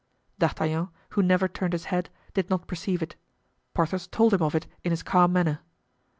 D'Artagnan, 0.39 0.89
who 1.09 1.21
never 1.21 1.47
turned 1.47 1.73
his 1.73 1.85
head, 1.93 2.09
did 2.33 2.49
not 2.49 2.65
perceive 2.65 3.03
it. 3.03 3.15
Porthos 3.75 4.07
told 4.07 4.33
him 4.33 4.41
of 4.41 4.55
it 4.55 4.65
in 4.83 4.89
his 4.89 5.03
calm 5.03 5.31
manner. 5.31 5.59